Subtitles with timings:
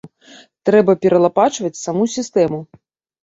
[0.69, 2.59] Трэба пералапачваць саму сістэму.